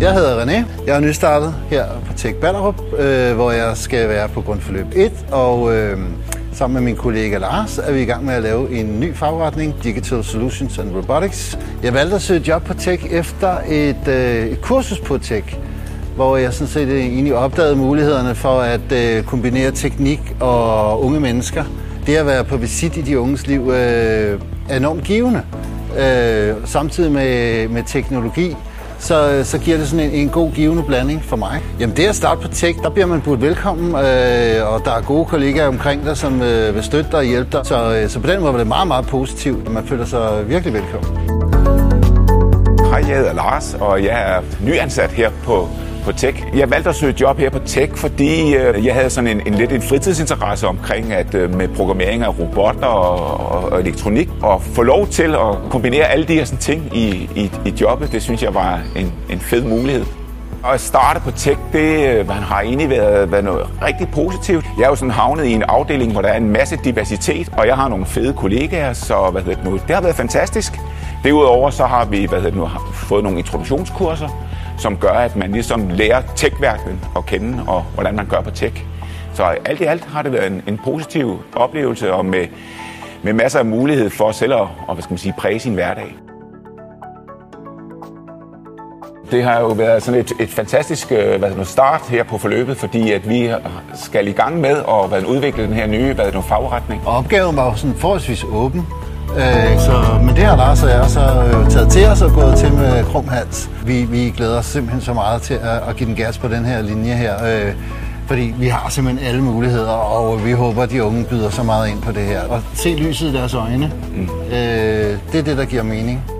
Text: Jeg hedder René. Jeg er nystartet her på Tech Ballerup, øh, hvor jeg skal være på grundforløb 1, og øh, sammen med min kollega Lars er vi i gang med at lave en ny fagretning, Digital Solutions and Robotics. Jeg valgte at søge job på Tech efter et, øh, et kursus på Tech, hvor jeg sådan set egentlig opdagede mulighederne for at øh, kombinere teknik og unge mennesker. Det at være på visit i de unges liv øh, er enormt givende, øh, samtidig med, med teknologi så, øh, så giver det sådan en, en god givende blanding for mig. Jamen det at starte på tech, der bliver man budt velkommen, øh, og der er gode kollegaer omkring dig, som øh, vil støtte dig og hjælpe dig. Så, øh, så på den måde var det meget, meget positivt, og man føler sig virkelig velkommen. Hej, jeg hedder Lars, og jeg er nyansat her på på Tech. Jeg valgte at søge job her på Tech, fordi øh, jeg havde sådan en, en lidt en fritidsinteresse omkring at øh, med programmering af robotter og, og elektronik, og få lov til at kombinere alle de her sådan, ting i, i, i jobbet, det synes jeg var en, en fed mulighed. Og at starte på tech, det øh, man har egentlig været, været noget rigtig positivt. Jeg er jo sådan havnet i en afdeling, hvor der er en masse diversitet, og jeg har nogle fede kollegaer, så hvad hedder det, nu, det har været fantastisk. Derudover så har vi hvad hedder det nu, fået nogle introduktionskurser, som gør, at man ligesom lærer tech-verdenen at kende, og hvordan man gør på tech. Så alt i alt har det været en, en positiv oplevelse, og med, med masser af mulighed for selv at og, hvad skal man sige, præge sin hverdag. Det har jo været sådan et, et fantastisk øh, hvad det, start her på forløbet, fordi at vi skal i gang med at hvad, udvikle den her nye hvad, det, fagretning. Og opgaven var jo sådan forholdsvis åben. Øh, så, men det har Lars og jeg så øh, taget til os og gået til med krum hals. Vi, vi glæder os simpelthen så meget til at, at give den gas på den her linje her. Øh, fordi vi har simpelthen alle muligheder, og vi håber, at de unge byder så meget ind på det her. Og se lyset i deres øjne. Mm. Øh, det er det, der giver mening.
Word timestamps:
Jeg 0.00 0.14
hedder 0.14 0.44
René. 0.44 0.64
Jeg 0.86 0.96
er 0.96 1.00
nystartet 1.00 1.54
her 1.70 1.86
på 2.06 2.12
Tech 2.16 2.34
Ballerup, 2.34 2.80
øh, 2.98 3.34
hvor 3.34 3.50
jeg 3.50 3.76
skal 3.76 4.08
være 4.08 4.28
på 4.28 4.40
grundforløb 4.40 4.86
1, 4.94 5.12
og 5.30 5.74
øh, 5.74 5.98
sammen 6.52 6.74
med 6.74 6.82
min 6.82 6.96
kollega 6.96 7.38
Lars 7.38 7.78
er 7.78 7.92
vi 7.92 8.02
i 8.02 8.04
gang 8.04 8.24
med 8.24 8.34
at 8.34 8.42
lave 8.42 8.80
en 8.80 9.00
ny 9.00 9.14
fagretning, 9.14 9.74
Digital 9.82 10.24
Solutions 10.24 10.78
and 10.78 10.96
Robotics. 10.96 11.58
Jeg 11.82 11.94
valgte 11.94 12.16
at 12.16 12.22
søge 12.22 12.40
job 12.48 12.64
på 12.64 12.74
Tech 12.74 13.06
efter 13.10 13.56
et, 13.68 14.08
øh, 14.08 14.46
et 14.46 14.60
kursus 14.62 15.00
på 15.00 15.18
Tech, 15.18 15.56
hvor 16.16 16.36
jeg 16.36 16.52
sådan 16.52 16.68
set 16.68 16.90
egentlig 16.90 17.34
opdagede 17.34 17.76
mulighederne 17.76 18.34
for 18.34 18.60
at 18.60 18.92
øh, 18.92 19.24
kombinere 19.24 19.70
teknik 19.70 20.20
og 20.40 21.04
unge 21.04 21.20
mennesker. 21.20 21.64
Det 22.06 22.16
at 22.16 22.26
være 22.26 22.44
på 22.44 22.56
visit 22.56 22.96
i 22.96 23.02
de 23.02 23.20
unges 23.20 23.46
liv 23.46 23.70
øh, 23.70 24.40
er 24.68 24.76
enormt 24.76 25.04
givende, 25.04 25.42
øh, 25.98 26.54
samtidig 26.64 27.12
med, 27.12 27.68
med 27.68 27.82
teknologi 27.86 28.56
så, 28.98 29.30
øh, 29.30 29.44
så 29.44 29.58
giver 29.58 29.76
det 29.76 29.88
sådan 29.88 30.06
en, 30.06 30.10
en 30.10 30.28
god 30.28 30.52
givende 30.52 30.82
blanding 30.82 31.24
for 31.24 31.36
mig. 31.36 31.62
Jamen 31.80 31.96
det 31.96 32.06
at 32.06 32.16
starte 32.16 32.40
på 32.40 32.48
tech, 32.48 32.78
der 32.82 32.90
bliver 32.90 33.06
man 33.06 33.20
budt 33.20 33.42
velkommen, 33.42 33.86
øh, 33.86 34.72
og 34.72 34.84
der 34.84 34.92
er 34.92 35.02
gode 35.06 35.24
kollegaer 35.24 35.68
omkring 35.68 36.04
dig, 36.04 36.16
som 36.16 36.42
øh, 36.42 36.74
vil 36.74 36.82
støtte 36.82 37.10
dig 37.10 37.18
og 37.18 37.24
hjælpe 37.24 37.50
dig. 37.52 37.66
Så, 37.66 37.94
øh, 37.94 38.08
så 38.08 38.20
på 38.20 38.26
den 38.26 38.40
måde 38.40 38.52
var 38.52 38.58
det 38.58 38.66
meget, 38.66 38.88
meget 38.88 39.06
positivt, 39.06 39.66
og 39.66 39.72
man 39.72 39.86
føler 39.86 40.04
sig 40.04 40.48
virkelig 40.48 40.74
velkommen. 40.74 41.18
Hej, 42.90 43.04
jeg 43.08 43.16
hedder 43.16 43.32
Lars, 43.32 43.76
og 43.80 44.04
jeg 44.04 44.36
er 44.36 44.42
nyansat 44.64 45.10
her 45.10 45.30
på 45.44 45.68
på 46.08 46.12
Tech. 46.12 46.44
Jeg 46.54 46.70
valgte 46.70 46.90
at 46.90 46.96
søge 46.96 47.14
job 47.20 47.38
her 47.38 47.50
på 47.50 47.58
Tech, 47.58 47.94
fordi 47.94 48.54
øh, 48.54 48.86
jeg 48.86 48.94
havde 48.94 49.10
sådan 49.10 49.30
en, 49.30 49.46
en 49.46 49.54
lidt 49.54 49.72
en 49.72 49.82
fritidsinteresse 49.82 50.66
omkring 50.66 51.12
at 51.12 51.34
øh, 51.34 51.54
med 51.54 51.68
programmering 51.68 52.22
af 52.22 52.38
robotter 52.38 52.86
og, 52.86 53.72
og 53.72 53.80
elektronik, 53.80 54.28
og 54.42 54.62
få 54.62 54.82
lov 54.82 55.06
til 55.06 55.34
at 55.34 55.70
kombinere 55.70 56.04
alle 56.04 56.24
de 56.24 56.34
her 56.34 56.44
sådan, 56.44 56.58
ting 56.58 56.96
i, 56.96 57.30
i, 57.34 57.50
i 57.64 57.74
jobbet, 57.80 58.12
det 58.12 58.22
synes 58.22 58.42
jeg 58.42 58.54
var 58.54 58.80
en, 58.96 59.12
en 59.30 59.40
fed 59.40 59.64
mulighed. 59.64 60.04
Og 60.62 60.74
at 60.74 60.80
starte 60.80 61.20
på 61.20 61.30
tech, 61.30 61.58
det 61.72 62.08
øh, 62.08 62.28
man 62.28 62.36
har 62.36 62.60
egentlig 62.60 62.90
været, 62.90 63.32
været 63.32 63.44
noget 63.44 63.66
rigtig 63.82 64.08
positivt. 64.08 64.64
Jeg 64.78 64.84
er 64.84 64.88
jo 64.88 64.96
sådan 64.96 65.10
havnet 65.10 65.44
i 65.44 65.52
en 65.52 65.62
afdeling, 65.62 66.12
hvor 66.12 66.22
der 66.22 66.28
er 66.28 66.36
en 66.36 66.50
masse 66.50 66.78
diversitet, 66.84 67.48
og 67.58 67.66
jeg 67.66 67.76
har 67.76 67.88
nogle 67.88 68.06
fede 68.06 68.32
kollegaer, 68.32 68.92
så 68.92 69.28
hvad 69.32 69.42
hedder 69.42 69.56
det, 69.56 69.64
nu, 69.70 69.72
det 69.72 69.94
har 69.94 70.02
været 70.02 70.16
fantastisk. 70.16 70.72
Derudover 71.24 71.70
så 71.70 71.84
har 71.84 72.04
vi 72.04 72.24
hvad 72.24 72.38
hedder 72.38 72.50
det 72.50 72.58
nu, 72.58 72.68
fået 72.92 73.24
nogle 73.24 73.38
introduktionskurser, 73.38 74.28
som 74.78 74.96
gør, 74.96 75.10
at 75.10 75.36
man 75.36 75.52
ligesom 75.52 75.88
lærer 75.88 76.22
tech-verdenen 76.36 77.00
at 77.16 77.26
kende, 77.26 77.64
og 77.66 77.82
hvordan 77.94 78.16
man 78.16 78.26
gør 78.26 78.40
på 78.40 78.50
tech. 78.50 78.84
Så 79.34 79.42
alt 79.44 79.80
i 79.80 79.84
alt 79.84 80.04
har 80.04 80.22
det 80.22 80.32
været 80.32 80.46
en, 80.46 80.62
en 80.66 80.80
positiv 80.84 81.38
oplevelse, 81.56 82.12
og 82.12 82.24
med, 82.24 82.46
med 83.22 83.32
masser 83.32 83.58
af 83.58 83.66
mulighed 83.66 84.10
for 84.10 84.32
selv 84.32 84.54
at 84.54 84.60
og, 84.60 84.94
hvad 84.94 85.02
skal 85.02 85.12
man 85.12 85.18
sige, 85.18 85.34
præge 85.38 85.60
sin 85.60 85.74
hverdag. 85.74 86.14
Det 89.30 89.44
har 89.44 89.60
jo 89.60 89.66
været 89.66 90.02
sådan 90.02 90.20
et, 90.20 90.32
et 90.40 90.48
fantastisk 90.48 91.12
øh, 91.12 91.38
hvad 91.38 91.50
det, 91.50 91.66
start 91.66 92.00
her 92.08 92.22
på 92.22 92.38
forløbet, 92.38 92.76
fordi 92.76 93.12
at 93.12 93.28
vi 93.28 93.50
skal 93.94 94.28
i 94.28 94.32
gang 94.32 94.60
med 94.60 94.76
at 94.88 95.08
hvad, 95.08 95.24
udvikle 95.24 95.62
den 95.62 95.72
her 95.72 95.86
nye 95.86 96.12
hvad, 96.12 96.32
det, 96.32 96.44
fagretning. 96.44 97.02
Og 97.06 97.16
opgaven 97.16 97.56
var 97.56 97.64
jo 97.64 97.74
sådan 97.74 97.96
forholdsvis 97.96 98.44
åben. 98.44 98.86
Øh, 99.36 99.78
så, 99.80 100.18
men 100.22 100.36
det 100.36 100.44
har 100.44 100.56
Lars 100.56 100.82
og 100.82 100.90
jeg 100.90 101.04
så 101.08 101.20
øh, 101.20 101.70
taget 101.70 101.90
til 101.90 102.06
os 102.06 102.22
og 102.22 102.30
gået 102.30 102.56
til 102.56 102.72
med 102.72 103.04
krum 103.04 103.28
hals. 103.28 103.70
Vi, 103.86 104.02
vi 104.02 104.34
glæder 104.36 104.58
os 104.58 104.66
simpelthen 104.66 105.00
så 105.00 105.12
meget 105.12 105.42
til 105.42 105.54
at, 105.54 105.88
at 105.88 105.96
give 105.96 106.08
den 106.08 106.16
gas 106.16 106.38
på 106.38 106.48
den 106.48 106.64
her 106.64 106.82
linje 106.82 107.14
her. 107.14 107.34
Øh, 107.44 107.74
fordi 108.26 108.54
vi 108.58 108.68
har 108.68 108.88
simpelthen 108.90 109.26
alle 109.26 109.42
muligheder, 109.42 109.90
og 109.90 110.44
vi 110.44 110.52
håber, 110.52 110.82
at 110.82 110.90
de 110.90 111.04
unge 111.04 111.24
byder 111.24 111.50
så 111.50 111.62
meget 111.62 111.88
ind 111.88 112.02
på 112.02 112.12
det 112.12 112.22
her. 112.22 112.40
Og 112.40 112.62
se 112.74 112.94
lyset 112.94 113.28
i 113.28 113.32
deres 113.32 113.54
øjne. 113.54 113.92
Mm. 114.14 114.28
Øh, 114.46 115.18
det 115.32 115.38
er 115.38 115.42
det, 115.42 115.56
der 115.56 115.64
giver 115.64 115.82
mening. 115.82 116.37